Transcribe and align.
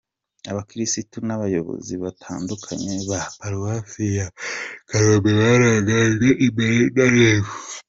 Abakirisitu 0.51 1.17
n’abayobozi 1.27 1.93
batandukanye 2.03 2.93
ba 3.09 3.21
Paruwase 3.39 4.03
ya 4.17 4.27
Kanombe 4.89 5.29
barangajwe 5.39 6.27
imbere 6.45 6.79
na 6.95 7.05
Rev. 7.15 7.45